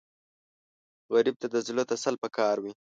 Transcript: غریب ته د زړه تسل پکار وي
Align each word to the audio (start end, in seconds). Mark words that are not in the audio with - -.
غریب 1.13 1.35
ته 1.41 1.47
د 1.53 1.55
زړه 1.67 1.83
تسل 1.91 2.15
پکار 2.23 2.55
وي 2.63 2.71